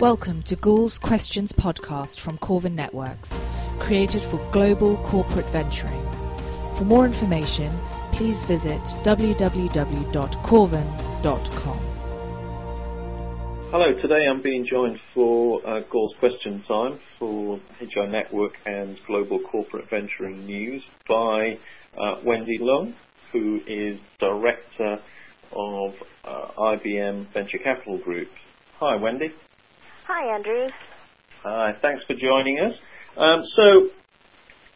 [0.00, 3.40] Welcome to Gould's Questions podcast from Corvin Networks,
[3.78, 6.04] created for global corporate venturing.
[6.76, 7.72] For more information,
[8.10, 11.78] please visit www.corvin.com.
[13.70, 15.82] Hello, today I'm being joined for uh,
[16.18, 21.56] Question Time for HR Network and Global Corporate Venturing News by
[21.96, 22.94] uh, Wendy Lung,
[23.32, 24.98] who is Director
[25.52, 28.28] of uh, IBM Venture Capital Group.
[28.80, 29.32] Hi, Wendy.
[30.06, 30.68] Hi, Andrew.
[31.44, 32.74] Hi, thanks for joining us.
[33.16, 33.88] Um, so,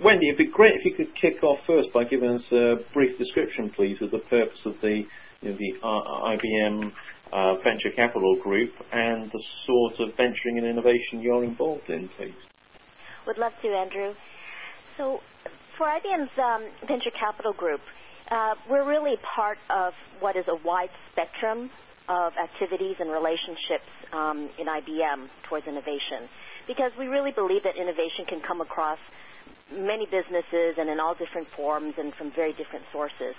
[0.00, 3.18] Wendy, it'd be great if you could kick off first by giving us a brief
[3.18, 5.04] description, please, of the purpose of the,
[5.40, 6.92] you know, the IBM
[7.32, 12.34] uh, Venture Capital Group and the sort of venturing and innovation you're involved in, please.
[13.26, 14.14] Would love to, Andrew.
[14.96, 15.18] So,
[15.76, 17.80] for IBM's um, Venture Capital Group,
[18.30, 21.68] uh, we're really part of what is a wide spectrum
[22.08, 26.28] of activities and relationships um, in IBM towards innovation
[26.66, 28.98] because we really believe that innovation can come across
[29.72, 33.34] many businesses and in all different forms and from very different sources.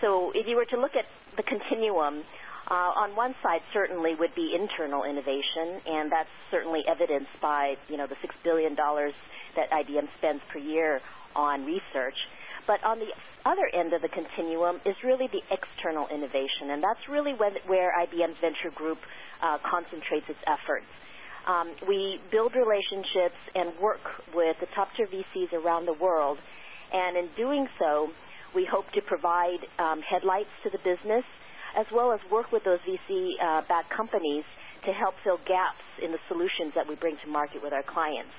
[0.00, 1.04] So if you were to look at
[1.36, 2.22] the continuum,
[2.68, 7.96] uh, on one side certainly would be internal innovation, and that's certainly evidenced by you
[7.96, 9.12] know the six billion dollars
[9.54, 11.00] that IBM spends per year
[11.36, 12.16] on research.
[12.66, 13.12] But on the
[13.44, 18.38] other end of the continuum is really the external innovation, and that's really where IBM's
[18.40, 18.98] Venture Group
[19.42, 20.86] uh, concentrates its efforts.
[21.46, 24.02] Um, we build relationships and work
[24.34, 26.38] with the top tier VCs around the world,
[26.92, 28.08] and in doing so,
[28.54, 31.24] we hope to provide um, headlights to the business
[31.76, 34.44] as well as work with those VC-backed uh, companies
[34.84, 38.32] to help fill gaps in the solutions that we bring to market with our clients.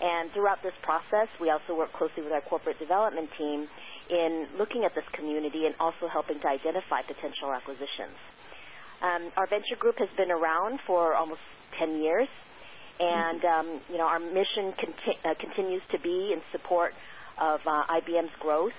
[0.00, 3.68] And throughout this process, we also work closely with our corporate development team
[4.08, 8.16] in looking at this community and also helping to identify potential acquisitions.
[9.02, 11.40] Um, our venture group has been around for almost
[11.78, 12.28] 10 years,
[12.98, 16.92] and um, you know our mission conti- uh, continues to be in support
[17.38, 18.72] of uh, IBM's growth.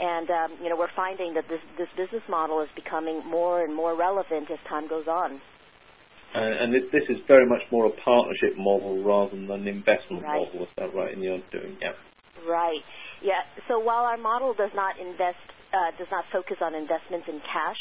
[0.00, 3.74] And um, you know we're finding that this, this business model is becoming more and
[3.74, 5.40] more relevant as time goes on.
[6.34, 10.46] And this is very much more a partnership model rather than an investment right.
[10.46, 10.64] model.
[10.64, 11.14] Is that right?
[11.14, 11.92] And you're doing, yeah.
[12.46, 12.82] Right.
[13.22, 13.40] Yeah.
[13.66, 15.38] So while our model does not invest,
[15.72, 17.78] uh, does not focus on investments in cash,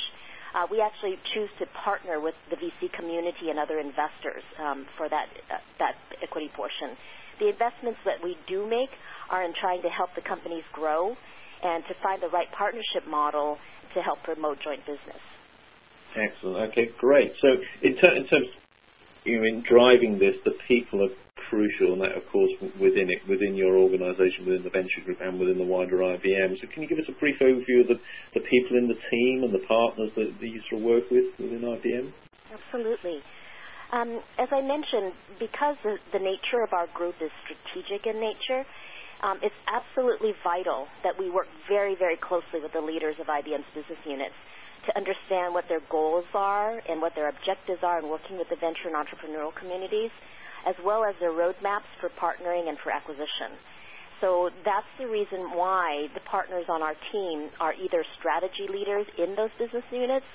[0.54, 5.10] uh, we actually choose to partner with the VC community and other investors um, for
[5.10, 6.98] that uh, that equity portion.
[7.40, 8.90] The investments that we do make
[9.30, 11.16] are in trying to help the companies grow
[11.64, 13.58] and to find the right partnership model
[13.94, 15.22] to help promote joint business.
[16.18, 16.72] Excellent.
[16.72, 17.34] Okay, great.
[17.40, 17.48] So
[17.82, 18.48] in, ter- in terms,
[19.24, 21.14] you know, in driving this, the people are
[21.50, 25.40] crucial, and that, of course, within it, within your organisation, within the venture group, and
[25.40, 26.60] within the wider IBM.
[26.60, 28.00] So can you give us a brief overview of the,
[28.34, 31.26] the people in the team and the partners that, that you sort of work with
[31.40, 32.12] within IBM?
[32.52, 33.22] Absolutely.
[33.92, 38.66] Um, as I mentioned, because the, the, nature of our group is strategic in nature,
[39.24, 43.66] um, it's absolutely vital that we work very, very closely with the leaders of IBM's
[43.74, 44.36] business units
[44.86, 48.56] to understand what their goals are and what their objectives are in working with the
[48.56, 50.12] venture and entrepreneurial communities,
[50.66, 53.58] as well as their roadmaps for partnering and for acquisition.
[54.22, 59.36] So that's the reason why the partners on our team are either strategy leaders in
[59.36, 60.26] those business units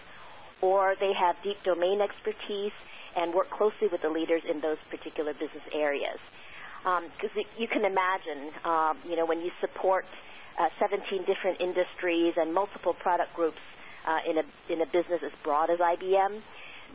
[0.60, 2.72] or they have deep domain expertise
[3.16, 6.18] and work closely with the leaders in those particular business areas.
[6.84, 10.04] Because um, you can imagine, um, you know, when you support
[10.58, 13.58] uh, 17 different industries and multiple product groups
[14.06, 14.42] uh, in a
[14.72, 16.40] in a business as broad as IBM.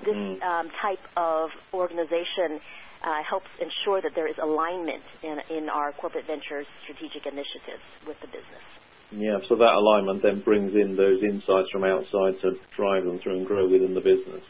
[0.06, 0.42] This mm.
[0.44, 2.60] um, type of organization
[3.04, 8.18] uh, helps ensure that there is alignment in, in our corporate ventures strategic initiatives with
[8.22, 8.66] the business.
[9.12, 13.38] Yeah, so that alignment then brings in those insights from outside to drive them through
[13.38, 14.44] and grow within the business.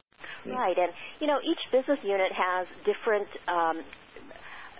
[0.46, 0.54] Yeah.
[0.54, 3.84] Right, and you know each business unit has different um,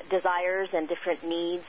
[0.10, 1.64] desires and different needs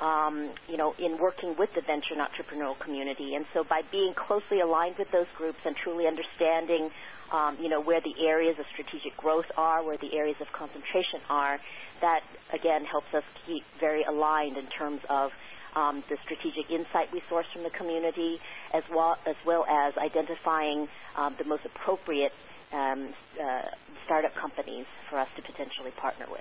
[0.00, 3.34] um, you know, in working with the venture and entrepreneurial community.
[3.34, 6.90] And so by being closely aligned with those groups and truly understanding,
[7.32, 11.20] um, you know, where the areas of strategic growth are, where the areas of concentration
[11.28, 11.58] are,
[12.00, 12.20] that
[12.52, 15.30] again helps us keep very aligned in terms of
[15.74, 18.38] um, the strategic insight we source from the community,
[18.74, 20.86] as well as well as identifying
[21.16, 22.32] um, the most appropriate
[22.72, 23.62] um, uh,
[24.04, 26.40] startup companies for us to potentially partner with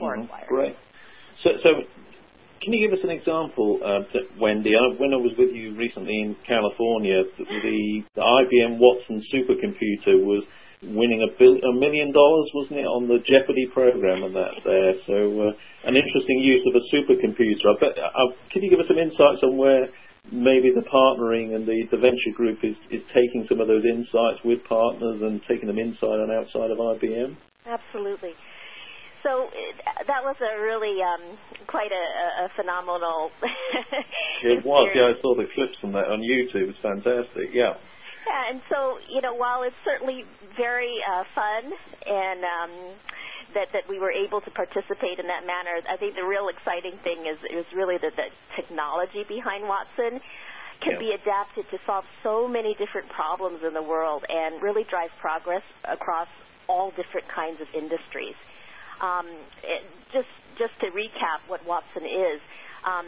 [0.00, 0.24] or mm-hmm.
[0.24, 0.46] acquire.
[0.48, 0.76] Great.
[1.42, 1.70] So, so
[2.60, 4.00] can you give us an example, uh,
[4.40, 4.74] Wendy?
[4.76, 10.44] I, when I was with you recently in California, the, the IBM Watson supercomputer was
[10.82, 14.94] winning a, bill, a million dollars, wasn't it, on the Jeopardy program and that there.
[15.06, 15.52] So uh,
[15.84, 17.64] an interesting use of a supercomputer.
[17.64, 19.88] I bet, uh, can you give us some insights on where
[20.32, 24.42] maybe the partnering and the, the venture group is, is taking some of those insights
[24.44, 27.36] with partners and taking them inside and outside of IBM?
[27.66, 28.32] Absolutely.
[29.26, 29.50] So
[30.06, 31.36] that was a really um,
[31.66, 33.30] quite a, a phenomenal.
[34.44, 34.90] it was.
[34.94, 36.62] Yeah, I saw the clips from that on YouTube.
[36.62, 37.50] It was fantastic.
[37.52, 37.74] Yeah.
[38.26, 40.24] Yeah, and so you know, while it's certainly
[40.56, 41.72] very uh, fun
[42.06, 42.94] and um,
[43.54, 46.98] that that we were able to participate in that manner, I think the real exciting
[47.02, 50.20] thing is is really that the technology behind Watson
[50.80, 50.98] can Yeah.
[50.98, 55.62] be adapted to solve so many different problems in the world and really drive progress
[55.84, 56.28] across
[56.68, 58.34] all different kinds of industries.
[59.00, 59.26] Um,
[59.62, 59.82] it,
[60.12, 60.28] just
[60.58, 62.40] just to recap what Watson is,
[62.84, 63.06] um,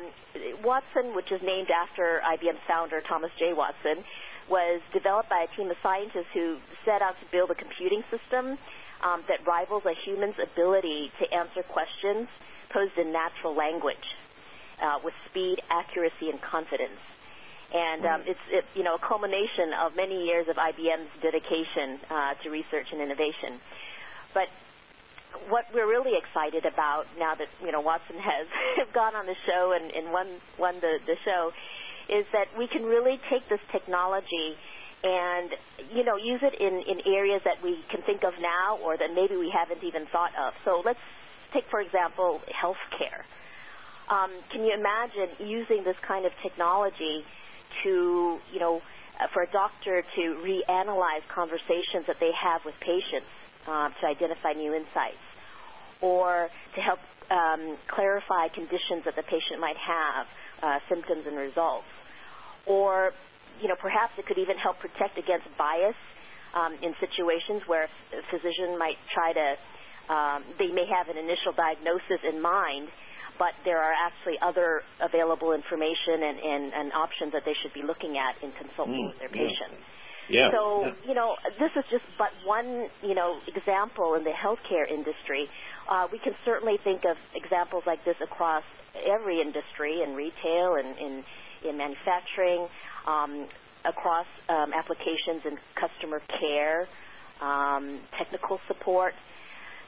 [0.62, 3.52] Watson, which is named after IBM's founder Thomas J.
[3.52, 4.04] Watson,
[4.50, 8.58] was developed by a team of scientists who set out to build a computing system
[9.04, 12.28] um, that rivals a human's ability to answer questions
[12.72, 13.96] posed in natural language
[14.82, 17.00] uh, with speed, accuracy, and confidence.
[17.72, 22.32] And um, it's it, you know a culmination of many years of IBM's dedication uh,
[22.42, 23.60] to research and innovation.
[24.32, 24.48] But
[25.48, 28.46] what we're really excited about now that you know Watson has
[28.94, 30.26] gone on the show and, and won
[30.58, 31.52] won the, the show
[32.08, 34.54] is that we can really take this technology
[35.04, 35.50] and
[35.90, 39.14] you know use it in, in areas that we can think of now or that
[39.14, 40.52] maybe we haven't even thought of.
[40.64, 41.00] So let's
[41.52, 43.24] take for example healthcare.
[44.08, 47.24] Um, can you imagine using this kind of technology
[47.84, 48.80] to you know
[49.20, 53.26] uh, for a doctor to reanalyze conversations that they have with patients
[53.68, 55.24] uh, to identify new insights,
[56.00, 56.98] or to help
[57.30, 60.26] um, clarify conditions that the patient might have,
[60.62, 61.86] uh, symptoms and results,
[62.66, 63.12] or
[63.60, 65.94] you know perhaps it could even help protect against bias
[66.54, 69.56] um, in situations where a physician might try to
[70.08, 72.88] um, they may have an initial diagnosis in mind,
[73.38, 77.82] but there are actually other available information and, and, and options that they should be
[77.82, 79.52] looking at in consulting Mm, with their yeah.
[80.28, 80.50] Yeah.
[80.52, 80.92] So, yeah.
[81.06, 85.48] you know, this is just but one, you know, example in the healthcare industry.
[85.88, 88.64] Uh, we can certainly think of examples like this across
[89.06, 91.24] every industry, in retail and in,
[91.68, 92.66] in manufacturing,
[93.06, 93.46] um,
[93.84, 96.88] across um, applications in customer care,
[97.40, 99.14] um, technical support.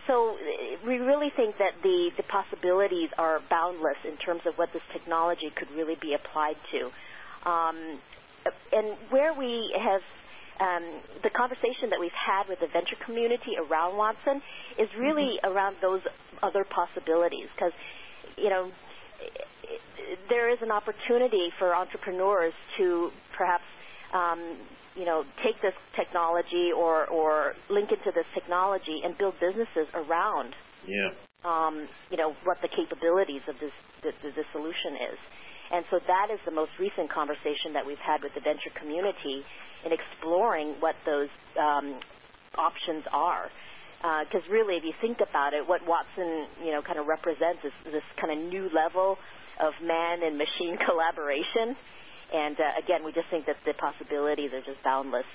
[0.07, 4.73] So uh, we really think that the, the possibilities are boundless in terms of what
[4.73, 6.91] this technology could really be applied to.
[7.49, 8.01] Um,
[8.73, 10.01] and where we have
[10.61, 14.43] um, the conversation that we've had with the venture community around Watson
[14.79, 16.03] is really around those
[16.43, 17.73] other possibilities because,
[18.37, 18.71] you know,
[20.29, 23.65] there is an opportunity for entrepreneurs to perhaps,
[24.13, 24.59] um,
[24.95, 30.55] you know, take this technology or, or link into this technology and build businesses around,
[30.87, 31.11] yeah.
[31.45, 33.73] um, you know, what the capabilities of this,
[34.03, 35.19] the, the, the solution is.
[35.73, 39.45] And so that is the most recent conversation that we've had with the venture community
[39.85, 41.29] in exploring what those
[41.61, 42.01] um,
[42.57, 43.49] options are.
[44.25, 47.73] Because really, if you think about it, what Watson, you know, kind of represents is
[47.85, 49.19] this kind of new level
[49.61, 51.77] of man and machine collaboration.
[52.33, 55.27] And uh, again, we just think that the possibilities are just boundless.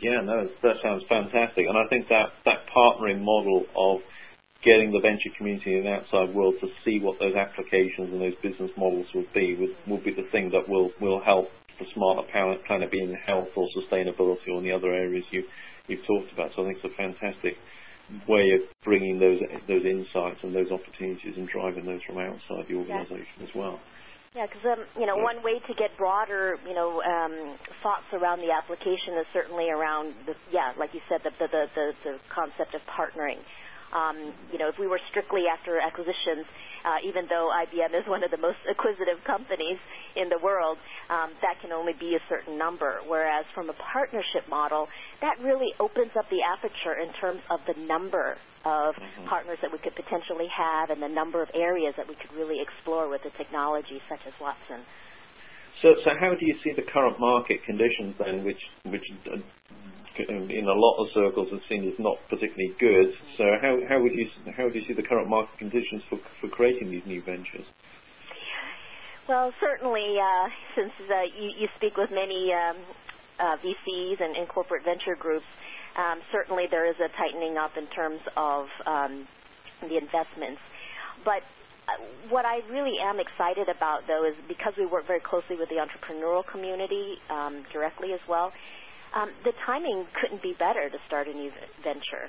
[0.00, 1.66] Yeah, no, that sounds fantastic.
[1.68, 4.00] And I think that, that partnering model of
[4.62, 8.34] getting the venture community and the outside world to see what those applications and those
[8.42, 11.48] business models will be would, will be the thing that will, will help
[11.78, 15.44] the smarter planet, planet be in health or sustainability or in the other areas you,
[15.88, 16.50] you've talked about.
[16.54, 17.56] So I think it's a fantastic
[18.28, 22.74] way of bringing those those insights and those opportunities and driving those from outside the
[22.74, 23.80] organisation as well.
[24.34, 28.40] Yeah, because um, you know, one way to get broader, you know, um, thoughts around
[28.40, 32.74] the application is certainly around the, yeah, like you said, the the, the, the concept
[32.74, 33.38] of partnering.
[33.92, 36.46] Um, you know, if we were strictly after acquisitions,
[36.84, 39.78] uh, even though IBM is one of the most acquisitive companies
[40.16, 40.78] in the world,
[41.10, 43.00] um, that can only be a certain number.
[43.06, 44.88] Whereas from a partnership model,
[45.20, 49.26] that really opens up the aperture in terms of the number of Mhm.
[49.26, 52.60] partners that we could potentially have and the number of areas that we could really
[52.60, 54.86] explore with a technology such as Watson.
[55.80, 59.10] So, so how do you see the current market conditions then, which which
[60.18, 63.12] in a lot of circles are seen as not particularly good?
[63.36, 66.48] So how how would you how do you see the current market conditions for for
[66.48, 67.66] creating these new ventures?
[69.28, 72.76] Well, certainly, uh, since uh, you, you speak with many um,
[73.38, 75.46] uh, VCs and, and corporate venture groups,
[75.96, 79.28] um, certainly there is a tightening up in terms of um,
[79.80, 80.60] the investments.
[81.24, 81.42] But
[81.88, 85.68] uh, what I really am excited about, though, is because we work very closely with
[85.68, 88.52] the entrepreneurial community um, directly as well,
[89.14, 91.50] um, the timing couldn't be better to start a new
[91.82, 92.28] venture.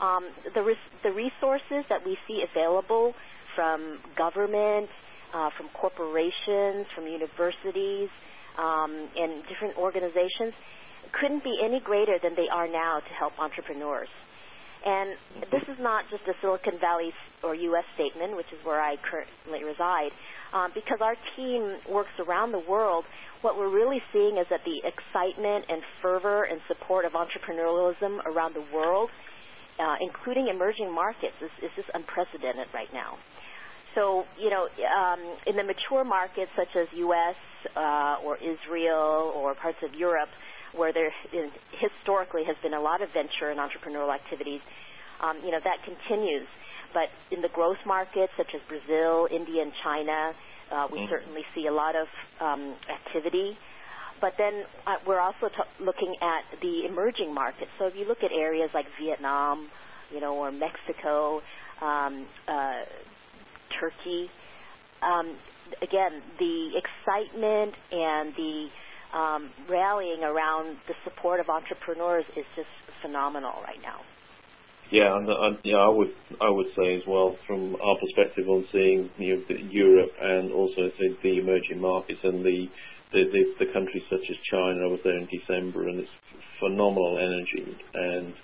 [0.00, 3.14] Um, the, res- the resources that we see available
[3.54, 4.88] from government,
[5.32, 8.08] uh, from corporations, from universities,
[8.58, 10.52] um, and different organizations
[11.12, 14.08] couldn't be any greater than they are now to help entrepreneurs.
[14.84, 15.10] And
[15.50, 17.12] this is not just a Silicon Valley
[17.42, 17.84] or U.S.
[17.94, 20.10] statement, which is where I currently reside.
[20.52, 23.04] Um, because our team works around the world,
[23.42, 28.54] what we're really seeing is that the excitement and fervor and support of entrepreneurialism around
[28.54, 29.10] the world,
[29.78, 33.18] uh, including emerging markets, is, is just unprecedented right now.
[33.94, 37.36] So, you know, um, in the mature markets such as U.S.
[37.76, 40.28] Uh, or Israel or parts of Europe,
[40.74, 44.60] where there is, historically has been a lot of venture and entrepreneurial activities,
[45.24, 46.46] um, you know, that continues.
[46.92, 50.32] But in the growth markets such as Brazil, India, and China,
[50.70, 51.10] uh, we mm-hmm.
[51.10, 52.06] certainly see a lot of
[52.40, 53.56] um, activity.
[54.20, 57.70] But then uh, we're also t- looking at the emerging markets.
[57.78, 59.68] So if you look at areas like Vietnam,
[60.12, 61.42] you know, or Mexico,
[61.80, 62.82] um, uh,
[63.80, 64.30] Turkey.
[65.02, 65.36] Um,
[65.82, 68.68] again, the excitement and the
[69.12, 72.68] um, rallying around the support of entrepreneurs is just
[73.02, 74.00] phenomenal right now.
[74.94, 78.64] Yeah, and, and yeah, I would I would say as well from our perspective on
[78.70, 82.68] seeing you know, Europe and also the, the emerging markets and the
[83.12, 84.86] the, the the countries such as China.
[84.86, 86.10] I was there in December, and it's
[86.60, 88.34] phenomenal energy and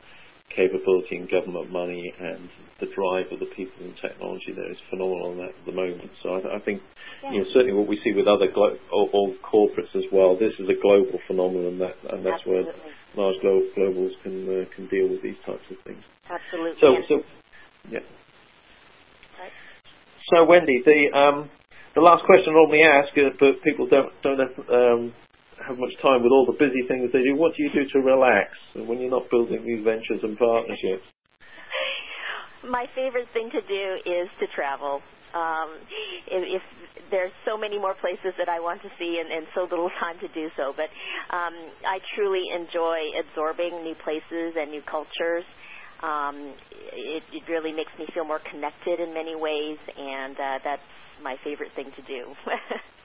[0.54, 2.48] capability and government money and
[2.80, 6.10] the drive of the people and technology there is phenomenal on that at the moment.
[6.22, 6.82] So I, I think,
[7.22, 7.32] yeah.
[7.32, 10.54] you know, certainly what we see with other glo- or, or corporates as well, this
[10.58, 12.72] is a global phenomenon, that, and that's Absolutely.
[12.72, 12.74] where
[13.16, 16.02] large global, globals can uh, can deal with these types of things.
[16.28, 16.80] Absolutely.
[16.80, 17.22] So, so
[17.90, 18.00] yeah.
[19.38, 19.52] Right.
[20.32, 21.50] So Wendy, the um,
[21.94, 24.40] the last question I normally ask, uh, but people don't don't
[24.70, 25.14] um,
[25.70, 27.36] have much time with all the busy things they do.
[27.36, 31.06] What do you do to relax when you're not building these ventures and partnerships?
[32.68, 35.00] My favorite thing to do is to travel.
[35.32, 35.78] Um,
[36.26, 36.62] if, if
[37.10, 40.18] there's so many more places that I want to see and, and so little time
[40.20, 40.90] to do so, but
[41.34, 41.54] um,
[41.86, 45.44] I truly enjoy absorbing new places and new cultures.
[46.02, 46.54] Um,
[46.92, 50.82] it, it really makes me feel more connected in many ways, and uh, that's
[51.22, 52.34] my favorite thing to do.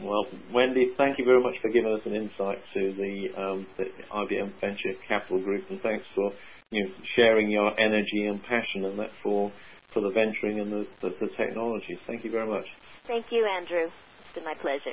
[0.00, 3.86] Well, Wendy, thank you very much for giving us an insight to the, um, the
[4.12, 6.32] IBM Venture Capital Group, and thanks for
[6.70, 9.52] you know, sharing your energy and passion and that for
[9.92, 11.98] for the venturing and the, the, the technologies.
[12.06, 12.66] Thank you very much.
[13.06, 13.86] Thank you, Andrew.
[13.86, 14.92] It's been my pleasure.